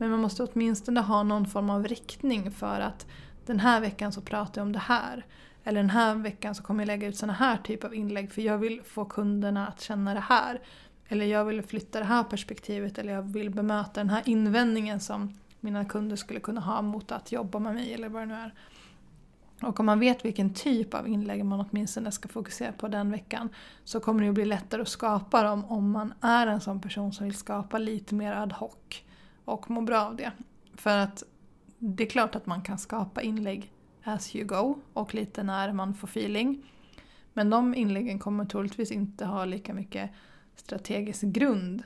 Men 0.00 0.10
man 0.10 0.20
måste 0.20 0.42
åtminstone 0.42 1.00
ha 1.00 1.22
någon 1.22 1.46
form 1.46 1.70
av 1.70 1.88
riktning 1.88 2.50
för 2.50 2.80
att 2.80 3.06
den 3.46 3.60
här 3.60 3.80
veckan 3.80 4.12
så 4.12 4.20
pratar 4.20 4.60
jag 4.60 4.66
om 4.66 4.72
det 4.72 4.78
här. 4.78 5.26
Eller 5.64 5.80
den 5.80 5.90
här 5.90 6.14
veckan 6.14 6.54
så 6.54 6.62
kommer 6.62 6.82
jag 6.82 6.86
lägga 6.86 7.08
ut 7.08 7.16
såna 7.16 7.32
här 7.32 7.56
typ 7.56 7.84
av 7.84 7.94
inlägg 7.94 8.32
för 8.32 8.42
jag 8.42 8.58
vill 8.58 8.82
få 8.82 9.04
kunderna 9.04 9.66
att 9.66 9.80
känna 9.80 10.14
det 10.14 10.20
här. 10.20 10.60
Eller 11.08 11.26
jag 11.26 11.44
vill 11.44 11.62
flytta 11.62 11.98
det 11.98 12.04
här 12.04 12.24
perspektivet 12.24 12.98
eller 12.98 13.12
jag 13.12 13.22
vill 13.22 13.50
bemöta 13.50 14.00
den 14.00 14.10
här 14.10 14.22
invändningen 14.26 15.00
som 15.00 15.38
mina 15.60 15.84
kunder 15.84 16.16
skulle 16.16 16.40
kunna 16.40 16.60
ha 16.60 16.82
mot 16.82 17.12
att 17.12 17.32
jobba 17.32 17.58
med 17.58 17.74
mig 17.74 17.94
eller 17.94 18.08
vad 18.08 18.22
det 18.22 18.26
nu 18.26 18.34
är. 18.34 18.54
Och 19.62 19.80
om 19.80 19.86
man 19.86 20.00
vet 20.00 20.24
vilken 20.24 20.54
typ 20.54 20.94
av 20.94 21.08
inlägg 21.08 21.44
man 21.44 21.66
åtminstone 21.70 22.12
ska 22.12 22.28
fokusera 22.28 22.72
på 22.72 22.88
den 22.88 23.10
veckan 23.10 23.48
så 23.84 24.00
kommer 24.00 24.24
det 24.24 24.32
bli 24.32 24.44
lättare 24.44 24.82
att 24.82 24.88
skapa 24.88 25.42
dem 25.42 25.64
om 25.64 25.90
man 25.90 26.14
är 26.20 26.46
en 26.46 26.60
sån 26.60 26.80
person 26.80 27.12
som 27.12 27.26
vill 27.26 27.36
skapa 27.36 27.78
lite 27.78 28.14
mer 28.14 28.32
ad 28.32 28.54
hoc 28.54 29.02
och 29.44 29.70
må 29.70 29.80
bra 29.80 30.00
av 30.00 30.16
det. 30.16 30.32
För 30.74 30.98
att 30.98 31.22
det 31.78 32.04
är 32.04 32.10
klart 32.10 32.34
att 32.34 32.46
man 32.46 32.62
kan 32.62 32.78
skapa 32.78 33.22
inlägg 33.22 33.72
as 34.04 34.36
you 34.36 34.46
go 34.46 34.78
och 34.92 35.14
lite 35.14 35.42
när 35.42 35.72
man 35.72 35.94
får 35.94 36.08
feeling. 36.08 36.64
Men 37.32 37.50
de 37.50 37.74
inläggen 37.74 38.18
kommer 38.18 38.44
troligtvis 38.44 38.92
inte 38.92 39.24
ha 39.24 39.44
lika 39.44 39.74
mycket 39.74 40.10
strategisk 40.56 41.22
grund 41.22 41.82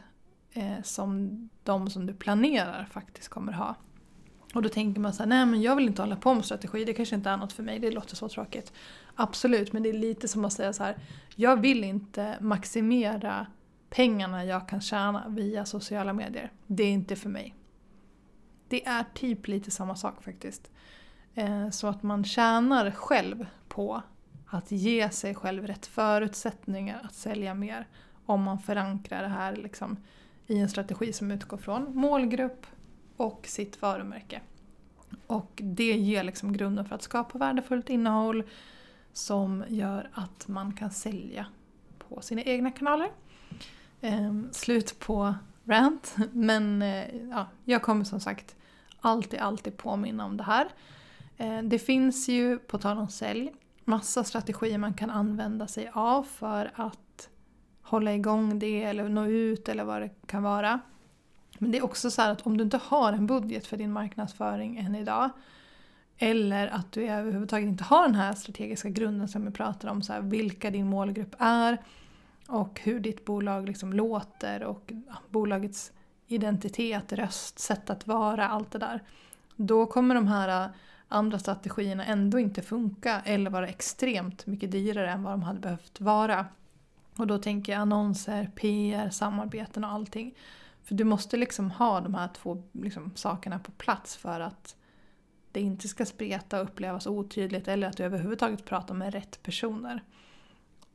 eh, 0.52 0.82
som 0.82 1.48
de 1.62 1.90
som 1.90 2.06
du 2.06 2.14
planerar 2.14 2.84
faktiskt 2.84 3.28
kommer 3.28 3.52
ha. 3.52 3.74
Och 4.54 4.62
då 4.62 4.68
tänker 4.68 5.00
man 5.00 5.12
så 5.12 5.22
här, 5.22 5.28
nej 5.28 5.46
men 5.46 5.62
jag 5.62 5.76
vill 5.76 5.86
inte 5.86 6.02
hålla 6.02 6.16
på 6.16 6.34
med 6.34 6.44
strategi, 6.44 6.84
det 6.84 6.94
kanske 6.94 7.14
inte 7.14 7.30
är 7.30 7.36
något 7.36 7.52
för 7.52 7.62
mig, 7.62 7.78
det 7.78 7.90
låter 7.90 8.16
så 8.16 8.28
tråkigt. 8.28 8.72
Absolut, 9.14 9.72
men 9.72 9.82
det 9.82 9.88
är 9.88 9.92
lite 9.92 10.28
som 10.28 10.44
att 10.44 10.52
säga 10.52 10.72
så 10.72 10.84
här, 10.84 10.96
jag 11.36 11.60
vill 11.60 11.84
inte 11.84 12.36
maximera 12.40 13.46
pengarna 13.94 14.44
jag 14.44 14.68
kan 14.68 14.80
tjäna 14.80 15.28
via 15.28 15.64
sociala 15.64 16.12
medier. 16.12 16.52
Det 16.66 16.82
är 16.82 16.90
inte 16.90 17.16
för 17.16 17.28
mig. 17.28 17.54
Det 18.68 18.86
är 18.86 19.04
typ 19.14 19.48
lite 19.48 19.70
samma 19.70 19.96
sak 19.96 20.22
faktiskt. 20.22 20.70
Eh, 21.34 21.70
så 21.70 21.86
att 21.86 22.02
man 22.02 22.24
tjänar 22.24 22.90
själv 22.90 23.46
på 23.68 24.02
att 24.46 24.70
ge 24.70 25.10
sig 25.10 25.34
själv 25.34 25.66
rätt 25.66 25.86
förutsättningar 25.86 27.00
att 27.04 27.14
sälja 27.14 27.54
mer 27.54 27.88
om 28.26 28.42
man 28.42 28.58
förankrar 28.58 29.22
det 29.22 29.28
här 29.28 29.56
liksom 29.56 29.96
i 30.46 30.58
en 30.58 30.68
strategi 30.68 31.12
som 31.12 31.30
utgår 31.30 31.56
från 31.56 31.96
målgrupp 31.96 32.66
och 33.16 33.46
sitt 33.46 33.82
varumärke. 33.82 34.40
Och 35.26 35.60
det 35.64 35.92
ger 35.92 36.22
liksom 36.24 36.52
grunden 36.52 36.84
för 36.84 36.94
att 36.94 37.02
skapa 37.02 37.38
värdefullt 37.38 37.90
innehåll 37.90 38.44
som 39.12 39.64
gör 39.68 40.10
att 40.12 40.48
man 40.48 40.74
kan 40.74 40.90
sälja 40.90 41.46
på 41.98 42.20
sina 42.20 42.42
egna 42.42 42.70
kanaler. 42.70 43.10
Eh, 44.04 44.32
slut 44.52 44.98
på 44.98 45.34
rant. 45.64 46.16
Men 46.32 46.82
eh, 46.82 47.14
ja, 47.30 47.46
jag 47.64 47.82
kommer 47.82 48.04
som 48.04 48.20
sagt 48.20 48.56
alltid, 49.00 49.40
alltid 49.40 49.76
påminna 49.76 50.24
om 50.24 50.36
det 50.36 50.44
här. 50.44 50.68
Eh, 51.36 51.62
det 51.62 51.78
finns 51.78 52.28
ju, 52.28 52.58
på 52.58 52.78
tal 52.78 52.98
om 52.98 53.08
sälj, 53.08 53.52
massa 53.84 54.24
strategier 54.24 54.78
man 54.78 54.94
kan 54.94 55.10
använda 55.10 55.66
sig 55.66 55.90
av 55.94 56.22
för 56.22 56.70
att 56.74 57.28
hålla 57.82 58.14
igång 58.14 58.58
det 58.58 58.82
eller 58.82 59.08
nå 59.08 59.26
ut 59.26 59.68
eller 59.68 59.84
vad 59.84 60.02
det 60.02 60.10
kan 60.26 60.42
vara. 60.42 60.80
Men 61.58 61.70
det 61.70 61.78
är 61.78 61.84
också 61.84 62.10
så 62.10 62.22
att 62.22 62.46
om 62.46 62.56
du 62.56 62.64
inte 62.64 62.80
har 62.82 63.12
en 63.12 63.26
budget 63.26 63.66
för 63.66 63.76
din 63.76 63.92
marknadsföring 63.92 64.76
än 64.76 64.94
idag 64.94 65.30
eller 66.18 66.68
att 66.68 66.92
du 66.92 67.06
överhuvudtaget 67.08 67.68
inte 67.68 67.84
har 67.84 68.02
den 68.02 68.14
här 68.14 68.32
strategiska 68.32 68.88
grunden 68.88 69.28
som 69.28 69.44
vi 69.44 69.50
pratar 69.50 69.88
om, 69.88 70.02
så 70.02 70.12
här, 70.12 70.20
vilka 70.20 70.70
din 70.70 70.86
målgrupp 70.86 71.36
är 71.38 71.78
och 72.48 72.80
hur 72.80 73.00
ditt 73.00 73.24
bolag 73.24 73.66
liksom 73.66 73.92
låter 73.92 74.62
och 74.62 74.92
bolagets 75.30 75.92
identitet, 76.26 77.12
röst, 77.12 77.58
sätt 77.58 77.90
att 77.90 78.06
vara, 78.06 78.48
allt 78.48 78.70
det 78.70 78.78
där. 78.78 79.02
Då 79.56 79.86
kommer 79.86 80.14
de 80.14 80.26
här 80.26 80.64
äh, 80.64 80.70
andra 81.08 81.38
strategierna 81.38 82.04
ändå 82.04 82.38
inte 82.38 82.62
funka 82.62 83.22
eller 83.24 83.50
vara 83.50 83.68
extremt 83.68 84.46
mycket 84.46 84.70
dyrare 84.70 85.10
än 85.10 85.22
vad 85.22 85.32
de 85.32 85.42
hade 85.42 85.60
behövt 85.60 86.00
vara. 86.00 86.46
Och 87.16 87.26
då 87.26 87.38
tänker 87.38 87.72
jag 87.72 87.80
annonser, 87.80 88.50
PR, 88.54 89.10
samarbeten 89.10 89.84
och 89.84 89.90
allting. 89.90 90.34
För 90.82 90.94
du 90.94 91.04
måste 91.04 91.36
liksom 91.36 91.70
ha 91.70 92.00
de 92.00 92.14
här 92.14 92.28
två 92.28 92.62
liksom, 92.72 93.12
sakerna 93.14 93.58
på 93.58 93.70
plats 93.70 94.16
för 94.16 94.40
att 94.40 94.76
det 95.52 95.60
inte 95.60 95.88
ska 95.88 96.06
spreta 96.06 96.60
och 96.60 96.66
upplevas 96.66 97.06
otydligt 97.06 97.68
eller 97.68 97.88
att 97.88 97.96
du 97.96 98.04
överhuvudtaget 98.04 98.64
pratar 98.64 98.94
med 98.94 99.12
rätt 99.12 99.42
personer. 99.42 100.02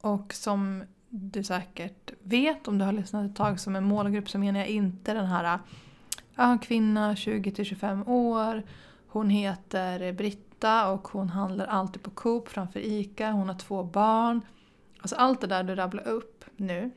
Och 0.01 0.33
som 0.33 0.83
du 1.09 1.43
säkert 1.43 2.11
vet 2.23 2.67
om 2.67 2.77
du 2.77 2.85
har 2.85 2.91
lyssnat 2.91 3.31
ett 3.31 3.35
tag 3.35 3.59
som 3.59 3.75
en 3.75 3.83
målgrupp 3.83 4.29
så 4.29 4.39
menar 4.39 4.59
jag 4.59 4.69
inte 4.69 5.13
den 5.13 5.25
här 5.25 5.59
ja, 6.35 6.57
kvinna 6.61 7.13
20-25 7.13 8.07
år, 8.07 8.63
hon 9.07 9.29
heter 9.29 10.13
Britta 10.13 10.91
och 10.91 11.07
hon 11.07 11.29
handlar 11.29 11.65
alltid 11.65 12.03
på 12.03 12.11
Coop 12.11 12.49
framför 12.49 12.79
ICA, 12.79 13.31
hon 13.31 13.49
har 13.49 13.55
två 13.55 13.83
barn. 13.83 14.41
Alltså 14.99 15.15
allt 15.15 15.41
det 15.41 15.47
där 15.47 15.63
du 15.63 15.75
rabblar 15.75 16.07
upp 16.07 16.45
nu, 16.57 16.91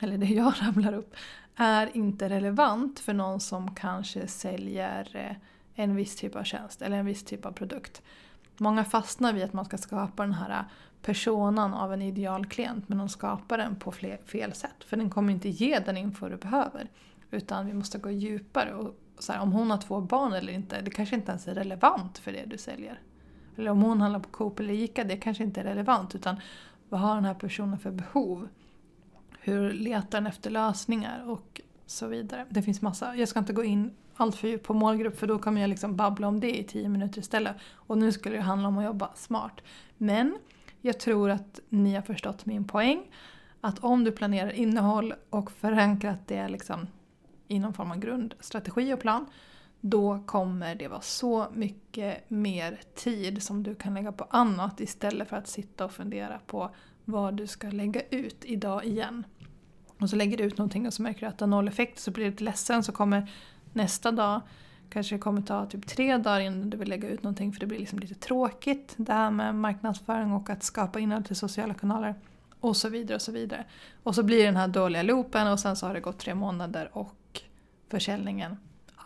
eller 0.00 0.18
det 0.18 0.26
jag 0.26 0.54
rabblar 0.62 0.92
upp, 0.92 1.14
är 1.56 1.96
inte 1.96 2.28
relevant 2.28 3.00
för 3.00 3.12
någon 3.12 3.40
som 3.40 3.74
kanske 3.74 4.26
säljer 4.26 5.10
eh, 5.14 5.36
en 5.74 5.96
viss 5.96 6.16
typ 6.16 6.36
av 6.36 6.44
tjänst 6.44 6.82
eller 6.82 6.96
en 6.96 7.06
viss 7.06 7.24
typ 7.24 7.46
av 7.46 7.52
produkt. 7.52 8.02
Många 8.56 8.84
fastnar 8.84 9.32
vid 9.32 9.44
att 9.44 9.52
man 9.52 9.64
ska 9.64 9.78
skapa 9.78 10.22
den 10.22 10.34
här 10.34 10.64
personan 11.06 11.74
av 11.74 11.92
en 11.92 12.02
idealklient 12.02 12.88
men 12.88 12.98
de 12.98 13.08
skapar 13.08 13.58
den 13.58 13.76
på 13.76 13.92
fel 14.26 14.52
sätt. 14.52 14.84
För 14.86 14.96
den 14.96 15.10
kommer 15.10 15.32
inte 15.32 15.48
ge 15.48 15.78
den 15.78 15.96
info 15.96 16.28
du 16.28 16.36
behöver. 16.36 16.90
Utan 17.30 17.66
vi 17.66 17.74
måste 17.74 17.98
gå 17.98 18.10
djupare. 18.10 18.74
Och 18.74 18.94
så 19.18 19.32
här, 19.32 19.40
om 19.40 19.52
hon 19.52 19.70
har 19.70 19.78
två 19.78 20.00
barn 20.00 20.32
eller 20.32 20.52
inte, 20.52 20.80
det 20.80 20.90
kanske 20.90 21.16
inte 21.16 21.30
ens 21.30 21.48
är 21.48 21.54
relevant 21.54 22.18
för 22.18 22.32
det 22.32 22.44
du 22.46 22.58
säljer. 22.58 23.00
Eller 23.56 23.70
om 23.70 23.82
hon 23.82 24.00
handlar 24.00 24.20
på 24.20 24.28
Coop 24.28 24.60
eller 24.60 24.74
Ica, 24.74 25.04
det 25.04 25.16
kanske 25.16 25.44
inte 25.44 25.60
är 25.60 25.64
relevant. 25.64 26.14
Utan 26.14 26.36
vad 26.88 27.00
har 27.00 27.14
den 27.14 27.24
här 27.24 27.34
personen 27.34 27.78
för 27.78 27.90
behov? 27.90 28.48
Hur 29.40 29.72
letar 29.72 30.18
den 30.20 30.26
efter 30.26 30.50
lösningar? 30.50 31.30
Och 31.30 31.60
så 31.86 32.06
vidare. 32.06 32.46
Det 32.48 32.62
finns 32.62 32.82
massa. 32.82 33.16
Jag 33.16 33.28
ska 33.28 33.38
inte 33.38 33.52
gå 33.52 33.64
in 33.64 33.90
allt 34.16 34.36
för 34.36 34.48
djupt 34.48 34.66
på 34.66 34.74
målgrupp 34.74 35.18
för 35.18 35.26
då 35.26 35.38
kommer 35.38 35.60
jag 35.60 35.70
liksom 35.70 35.96
babbla 35.96 36.28
om 36.28 36.40
det 36.40 36.58
i 36.58 36.64
tio 36.64 36.88
minuter 36.88 37.18
istället. 37.18 37.56
Och 37.72 37.98
nu 37.98 38.12
skulle 38.12 38.36
det 38.36 38.42
handla 38.42 38.68
om 38.68 38.78
att 38.78 38.84
jobba 38.84 39.10
smart. 39.14 39.60
Men 39.96 40.38
jag 40.80 41.00
tror 41.00 41.30
att 41.30 41.60
ni 41.68 41.94
har 41.94 42.02
förstått 42.02 42.46
min 42.46 42.64
poäng. 42.64 43.10
Att 43.60 43.78
om 43.78 44.04
du 44.04 44.12
planerar 44.12 44.52
innehåll 44.52 45.14
och 45.30 45.52
förankrat 45.52 46.18
det 46.26 46.48
liksom 46.48 46.86
i 47.48 47.58
någon 47.58 47.74
form 47.74 47.90
av 47.90 47.98
grundstrategi 47.98 48.92
och 48.92 49.00
plan 49.00 49.26
då 49.80 50.22
kommer 50.26 50.74
det 50.74 50.88
vara 50.88 51.00
så 51.00 51.46
mycket 51.52 52.30
mer 52.30 52.80
tid 52.94 53.42
som 53.42 53.62
du 53.62 53.74
kan 53.74 53.94
lägga 53.94 54.12
på 54.12 54.26
annat 54.30 54.80
istället 54.80 55.28
för 55.28 55.36
att 55.36 55.48
sitta 55.48 55.84
och 55.84 55.92
fundera 55.92 56.40
på 56.46 56.74
vad 57.04 57.34
du 57.34 57.46
ska 57.46 57.70
lägga 57.70 58.00
ut 58.10 58.44
idag 58.44 58.84
igen. 58.84 59.26
Och 60.00 60.10
så 60.10 60.16
lägger 60.16 60.36
du 60.36 60.44
ut 60.44 60.58
någonting 60.58 60.86
och 60.86 60.94
så 60.94 61.02
märker 61.02 61.20
du 61.20 61.26
att 61.26 61.38
det 61.38 61.44
har 61.44 61.50
noll 61.50 61.68
effekt 61.68 61.98
så 61.98 62.10
blir 62.10 62.24
du 62.24 62.30
lite 62.30 62.44
ledsen 62.44 62.82
så 62.82 62.92
kommer 62.92 63.32
nästa 63.72 64.12
dag 64.12 64.40
kanske 64.90 65.14
det 65.14 65.18
kommer 65.18 65.42
ta 65.42 65.66
typ 65.66 65.86
tre 65.86 66.16
dagar 66.16 66.40
innan 66.40 66.70
du 66.70 66.76
vill 66.76 66.88
lägga 66.88 67.08
ut 67.08 67.22
någonting 67.22 67.52
för 67.52 67.60
det 67.60 67.66
blir 67.66 67.78
liksom 67.78 67.98
lite 67.98 68.14
tråkigt 68.14 68.94
det 68.96 69.12
här 69.12 69.30
med 69.30 69.54
marknadsföring 69.54 70.32
och 70.32 70.50
att 70.50 70.62
skapa 70.62 71.00
innehåll 71.00 71.24
till 71.24 71.36
sociala 71.36 71.74
kanaler. 71.74 72.14
Och 72.60 72.76
så 72.76 72.88
vidare 72.88 73.14
och 73.14 73.22
så 73.22 73.32
vidare. 73.32 73.64
Och 74.02 74.14
så 74.14 74.22
blir 74.22 74.38
det 74.38 74.44
den 74.44 74.56
här 74.56 74.68
dåliga 74.68 75.02
loopen 75.02 75.48
och 75.48 75.60
sen 75.60 75.76
så 75.76 75.86
har 75.86 75.94
det 75.94 76.00
gått 76.00 76.18
tre 76.18 76.34
månader 76.34 76.90
och 76.92 77.42
försäljningen, 77.88 78.56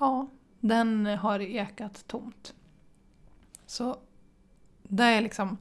ja, 0.01 0.27
den 0.61 1.07
har 1.07 1.41
ekat 1.41 2.05
tomt. 2.07 2.55
Så 3.67 3.97
det 4.83 5.05
är 5.05 5.21
liksom 5.21 5.57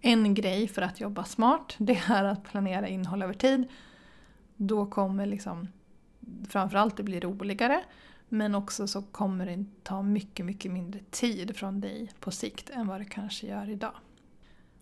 en 0.00 0.34
grej 0.34 0.68
för 0.68 0.82
att 0.82 1.00
jobba 1.00 1.24
smart. 1.24 1.74
Det 1.78 2.02
är 2.08 2.24
att 2.24 2.44
planera 2.44 2.88
innehåll 2.88 3.22
över 3.22 3.34
tid. 3.34 3.68
Då 4.56 4.86
kommer 4.86 5.26
liksom 5.26 5.68
framförallt 6.48 6.96
det 6.96 7.02
bli 7.02 7.20
roligare. 7.20 7.84
Men 8.28 8.54
också 8.54 8.86
så 8.86 9.02
kommer 9.02 9.46
det 9.46 9.64
ta 9.82 10.02
mycket, 10.02 10.46
mycket 10.46 10.72
mindre 10.72 11.00
tid 11.10 11.56
från 11.56 11.80
dig 11.80 12.10
på 12.20 12.30
sikt 12.30 12.70
än 12.70 12.86
vad 12.86 13.00
det 13.00 13.04
kanske 13.04 13.46
gör 13.46 13.70
idag. 13.70 13.94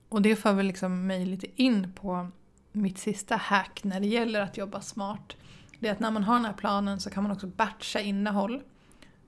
Och 0.09 0.23
det 0.23 0.37
för 0.37 0.53
väl 0.53 0.67
liksom 0.67 1.07
mig 1.07 1.27
lite 1.27 1.63
in 1.63 1.93
på 1.93 2.31
mitt 2.73 2.99
sista 2.99 3.37
hack 3.37 3.85
när 3.85 4.01
det 4.01 4.07
gäller 4.07 4.41
att 4.41 4.57
jobba 4.57 4.81
smart. 4.81 5.37
Det 5.79 5.89
är 5.89 5.93
att 5.93 6.01
när 6.01 6.11
man 6.11 6.25
har 6.25 6.35
den 6.35 6.45
här 6.45 6.53
planen 6.53 7.01
så 7.01 7.11
kan 7.11 7.23
man 7.23 7.33
också 7.33 7.47
batcha 7.47 8.01
innehåll. 8.01 8.63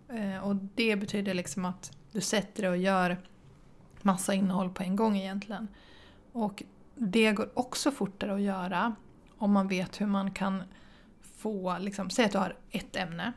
Eh, 0.08 0.38
och 0.44 0.56
det 0.56 0.96
betyder 0.96 1.34
liksom 1.34 1.64
att 1.64 1.96
du 2.12 2.20
sätter 2.20 2.62
dig 2.62 2.70
och 2.70 2.76
gör 2.76 3.18
massa 4.02 4.34
innehåll 4.34 4.70
på 4.70 4.82
en 4.82 4.96
gång 4.96 5.16
egentligen. 5.16 5.68
Och 6.32 6.62
det 6.94 7.32
går 7.32 7.50
också 7.54 7.90
fortare 7.90 8.34
att 8.34 8.40
göra 8.40 8.94
om 9.38 9.52
man 9.52 9.68
vet 9.68 10.00
hur 10.00 10.06
man 10.06 10.30
kan 10.30 10.62
få, 11.20 11.78
liksom, 11.78 12.10
säg 12.10 12.24
att 12.24 12.32
du 12.32 12.38
har 12.38 12.56
ett 12.70 12.96
ämne 12.96 13.32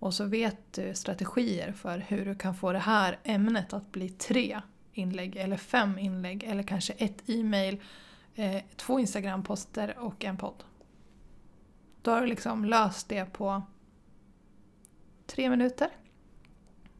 och 0.00 0.14
så 0.14 0.24
vet 0.24 0.72
du 0.72 0.94
strategier 0.94 1.72
för 1.72 1.98
hur 1.98 2.24
du 2.24 2.34
kan 2.34 2.54
få 2.54 2.72
det 2.72 2.78
här 2.78 3.18
ämnet 3.24 3.72
att 3.72 3.92
bli 3.92 4.08
tre 4.08 4.60
inlägg 4.92 5.36
eller 5.36 5.56
fem 5.56 5.98
inlägg 5.98 6.44
eller 6.44 6.62
kanske 6.62 6.92
ett 6.92 7.22
e-mail, 7.26 7.80
eh, 8.34 8.62
två 8.76 8.98
Instagram-poster 8.98 9.98
och 9.98 10.24
en 10.24 10.36
podd. 10.36 10.64
Då 12.02 12.10
har 12.10 12.20
du 12.20 12.26
liksom 12.26 12.64
löst 12.64 13.08
det 13.08 13.24
på 13.24 13.62
tre 15.26 15.50
minuter. 15.50 15.88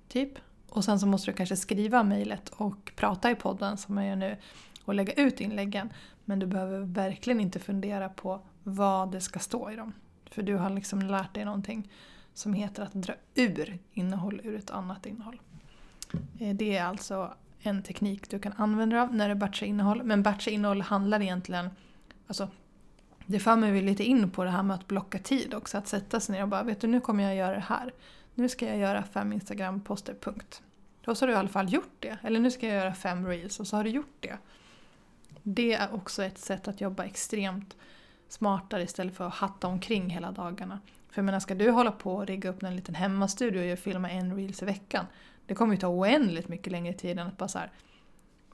Typ. 0.09 0.33
Och 0.69 0.85
sen 0.85 1.01
så 1.01 1.07
måste 1.07 1.31
du 1.31 1.37
kanske 1.37 1.57
skriva 1.57 2.03
mejlet 2.03 2.49
och 2.49 2.93
prata 2.97 3.31
i 3.31 3.35
podden 3.35 3.77
som 3.77 3.97
jag 3.97 4.07
gör 4.07 4.17
nu 4.17 4.37
och 4.85 4.95
lägga 4.95 5.13
ut 5.13 5.41
inläggen. 5.41 5.93
Men 6.25 6.39
du 6.39 6.47
behöver 6.47 6.81
verkligen 6.81 7.41
inte 7.41 7.59
fundera 7.59 8.09
på 8.09 8.47
vad 8.63 9.13
det 9.13 9.21
ska 9.21 9.39
stå 9.39 9.71
i 9.71 9.77
dem. 9.77 9.93
För 10.31 10.43
du 10.43 10.57
har 10.57 10.71
liksom 10.71 11.03
lärt 11.03 11.35
dig 11.35 11.45
någonting 11.45 11.91
som 12.35 12.55
heter 12.55 12.83
att 12.83 12.93
dra 12.93 13.15
ur 13.35 13.79
innehåll 13.93 14.41
ur 14.45 14.57
ett 14.57 14.71
annat 14.71 15.07
innehåll. 15.07 15.41
Eh, 16.41 16.57
det 16.57 16.77
är 16.77 16.85
alltså 16.85 17.35
en 17.61 17.83
teknik 17.83 18.31
du 18.31 18.39
kan 18.39 18.53
använda 18.53 18.97
dig 18.97 19.03
av 19.03 19.15
när 19.15 19.29
du 19.29 19.35
batchar 19.35 19.67
innehåll. 19.67 20.03
Men 20.03 20.23
batcha 20.23 20.51
innehåll 20.51 20.81
handlar 20.81 21.23
egentligen, 21.23 21.71
alltså 22.27 22.49
det 23.27 23.41
för 23.41 23.57
mig 23.57 23.83
lite 23.83 24.05
in 24.05 24.31
på 24.31 24.45
det 24.45 24.51
här 24.51 24.63
med 24.63 24.75
att 24.75 24.87
blocka 24.87 25.19
tid 25.19 25.55
också. 25.55 25.79
Att 25.79 25.89
sätta 25.89 26.21
sig 26.21 26.35
ner 26.35 26.43
och 26.43 26.49
bara, 26.49 26.63
vet 26.63 26.81
du 26.81 26.87
nu 26.87 27.01
kommer 27.01 27.25
jag 27.25 27.35
göra 27.37 27.55
det 27.55 27.65
här. 27.69 27.93
Nu 28.35 28.49
ska 28.49 28.67
jag 28.67 28.79
göra 28.79 29.03
fem 29.03 29.33
Instagram-poster, 29.33 30.15
punkt. 30.21 30.63
Då 31.05 31.15
så 31.15 31.23
har 31.23 31.29
du 31.29 31.35
i 31.35 31.37
alla 31.37 31.49
fall 31.49 31.73
gjort 31.73 31.97
det. 31.99 32.19
Eller 32.23 32.41
nu 32.41 32.51
ska 32.51 32.67
jag 32.67 32.77
göra 32.77 32.95
fem 32.95 33.27
reels 33.27 33.61
och 33.61 33.67
så 33.67 33.77
har 33.77 33.85
du 33.85 33.91
gjort 33.91 34.17
det. 34.21 34.39
Det 35.43 35.73
är 35.73 35.95
också 35.95 36.23
ett 36.23 36.39
sätt 36.39 36.69
att 36.69 36.81
jobba 36.81 37.05
extremt 37.05 37.77
smartare 38.29 38.83
istället 38.83 39.17
för 39.17 39.27
att 39.27 39.35
hatta 39.35 39.67
omkring 39.67 40.11
hela 40.11 40.33
dagarna. 40.33 40.81
För 41.11 41.19
jag 41.19 41.25
menar, 41.25 41.41
ska 41.41 41.55
du 41.55 41.71
hålla 41.71 41.93
på 41.93 42.15
och 42.15 42.27
rigga 42.27 42.51
upp 42.51 42.63
en 42.63 42.77
liten 42.77 42.95
hemmastudio 42.95 43.73
och 43.73 43.79
filma 43.79 44.11
en 44.11 44.37
reels 44.37 44.63
i 44.63 44.65
veckan, 44.65 45.07
det 45.47 45.55
kommer 45.55 45.75
ju 45.75 45.81
ta 45.81 45.89
oändligt 45.89 46.49
mycket 46.49 46.73
längre 46.73 46.93
tid 46.93 47.19
än 47.19 47.27
att 47.27 47.37
bara 47.37 47.49
så 47.49 47.59
här, 47.59 47.73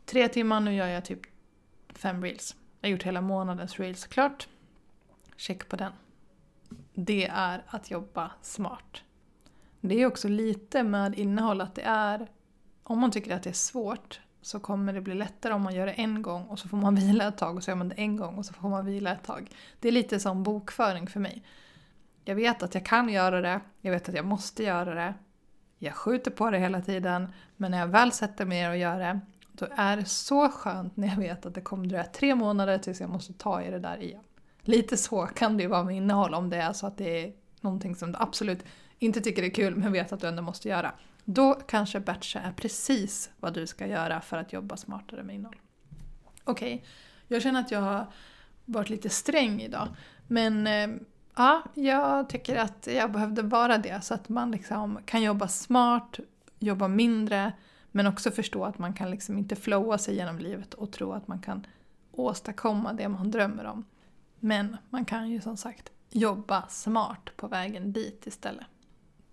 tre 0.04 0.28
timmar, 0.28 0.60
nu 0.60 0.74
gör 0.74 0.86
jag 0.86 1.04
typ 1.04 1.20
fem 1.88 2.22
reels. 2.22 2.56
Jag 2.80 2.88
har 2.88 2.92
gjort 2.92 3.02
hela 3.02 3.20
månadens 3.20 3.78
reels 3.78 4.06
klart. 4.06 4.48
Check 5.36 5.68
på 5.68 5.76
den. 5.76 5.92
Det 6.94 7.26
är 7.26 7.62
att 7.66 7.90
jobba 7.90 8.30
smart. 8.42 9.02
Det 9.80 10.02
är 10.02 10.06
också 10.06 10.28
lite 10.28 10.82
med 10.82 11.18
innehåll 11.18 11.60
att 11.60 11.74
det 11.74 11.82
är, 11.82 12.26
om 12.82 12.98
man 12.98 13.10
tycker 13.10 13.36
att 13.36 13.42
det 13.42 13.50
är 13.50 13.54
svårt 13.54 14.20
så 14.42 14.60
kommer 14.60 14.92
det 14.92 15.00
bli 15.00 15.14
lättare 15.14 15.54
om 15.54 15.62
man 15.62 15.74
gör 15.74 15.86
det 15.86 15.92
en 15.92 16.22
gång 16.22 16.44
och 16.46 16.58
så 16.58 16.68
får 16.68 16.76
man 16.76 16.94
vila 16.96 17.28
ett 17.28 17.38
tag 17.38 17.56
och 17.56 17.64
så 17.64 17.70
gör 17.70 17.76
man 17.76 17.88
det 17.88 17.94
en 17.94 18.16
gång 18.16 18.38
och 18.38 18.46
så 18.46 18.52
får 18.52 18.68
man 18.68 18.86
vila 18.86 19.12
ett 19.12 19.24
tag. 19.24 19.50
Det 19.80 19.88
är 19.88 19.92
lite 19.92 20.20
som 20.20 20.42
bokföring 20.42 21.06
för 21.06 21.20
mig. 21.20 21.42
Jag 22.28 22.34
vet 22.34 22.62
att 22.62 22.74
jag 22.74 22.84
kan 22.84 23.08
göra 23.08 23.40
det, 23.40 23.60
jag 23.80 23.92
vet 23.92 24.08
att 24.08 24.14
jag 24.14 24.24
måste 24.24 24.62
göra 24.62 24.94
det. 24.94 25.14
Jag 25.78 25.94
skjuter 25.94 26.30
på 26.30 26.50
det 26.50 26.58
hela 26.58 26.80
tiden, 26.80 27.28
men 27.56 27.70
när 27.70 27.78
jag 27.78 27.86
väl 27.86 28.12
sätter 28.12 28.44
mig 28.44 28.62
ner 28.62 28.70
och 28.70 28.76
gör 28.76 28.98
det, 28.98 29.20
då 29.52 29.66
är 29.76 29.96
det 29.96 30.04
så 30.04 30.48
skönt 30.48 30.96
när 30.96 31.08
jag 31.08 31.16
vet 31.16 31.46
att 31.46 31.54
det 31.54 31.60
kommer 31.60 31.86
dröja 31.86 32.04
tre 32.04 32.34
månader 32.34 32.78
tills 32.78 33.00
jag 33.00 33.10
måste 33.10 33.32
ta 33.32 33.62
i 33.62 33.70
det 33.70 33.78
där 33.78 34.02
igen. 34.02 34.22
Lite 34.60 34.96
så 34.96 35.26
kan 35.26 35.56
det 35.56 35.62
ju 35.62 35.68
vara 35.68 35.84
med 35.84 35.96
innehåll 35.96 36.34
om 36.34 36.50
det 36.50 36.56
är 36.56 36.72
så 36.72 36.86
att 36.86 36.98
det 36.98 37.24
är 37.24 37.32
någonting 37.60 37.96
som 37.96 38.12
du 38.12 38.18
absolut 38.18 38.64
inte 38.98 39.20
tycker 39.20 39.42
är 39.42 39.50
kul 39.50 39.76
men 39.76 39.92
vet 39.92 40.12
att 40.12 40.20
du 40.20 40.26
ändå 40.26 40.42
måste 40.42 40.68
göra. 40.68 40.92
Då 41.24 41.54
kanske 41.54 42.00
batcha 42.00 42.40
är 42.40 42.52
precis 42.52 43.30
vad 43.40 43.54
du 43.54 43.66
ska 43.66 43.86
göra 43.86 44.20
för 44.20 44.36
att 44.36 44.52
jobba 44.52 44.76
smartare 44.76 45.22
med 45.22 45.34
innehåll. 45.34 45.60
Okej, 46.44 46.74
okay. 46.74 46.86
jag 47.28 47.42
känner 47.42 47.60
att 47.60 47.70
jag 47.70 47.80
har 47.80 48.06
varit 48.64 48.90
lite 48.90 49.08
sträng 49.08 49.60
idag. 49.60 49.88
Men 50.28 50.66
eh, 50.66 50.88
ja, 51.36 51.62
jag 51.74 52.28
tycker 52.28 52.56
att 52.56 52.86
jag 52.86 53.12
behövde 53.12 53.42
vara 53.42 53.78
det 53.78 54.04
så 54.04 54.14
att 54.14 54.28
man 54.28 54.50
liksom 54.50 54.98
kan 55.04 55.22
jobba 55.22 55.48
smart, 55.48 56.18
jobba 56.58 56.88
mindre 56.88 57.52
men 57.90 58.06
också 58.06 58.30
förstå 58.30 58.64
att 58.64 58.78
man 58.78 58.92
kan 58.92 59.10
liksom 59.10 59.38
inte 59.38 59.56
flowa 59.56 59.98
sig 59.98 60.16
genom 60.16 60.38
livet 60.38 60.74
och 60.74 60.92
tro 60.92 61.12
att 61.12 61.28
man 61.28 61.40
kan 61.40 61.66
åstadkomma 62.12 62.92
det 62.92 63.08
man 63.08 63.30
drömmer 63.30 63.64
om. 63.64 63.84
Men 64.40 64.76
man 64.90 65.04
kan 65.04 65.30
ju 65.30 65.40
som 65.40 65.56
sagt 65.56 65.90
jobba 66.10 66.68
smart 66.68 67.30
på 67.36 67.48
vägen 67.48 67.92
dit 67.92 68.26
istället. 68.26 68.66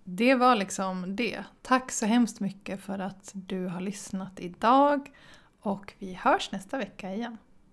Det 0.04 0.34
var 0.34 0.56
liksom 0.56 1.16
det. 1.16 1.44
Tack 1.62 1.92
så 1.92 2.06
hemskt 2.06 2.40
mycket 2.40 2.80
för 2.80 2.98
att 2.98 3.30
du 3.34 3.66
har 3.66 3.80
lyssnat 3.80 4.40
idag 4.40 5.12
och 5.60 5.92
vi 5.98 6.14
hörs 6.14 6.52
nästa 6.52 6.78
vecka 6.78 7.14
igen. 7.14 7.38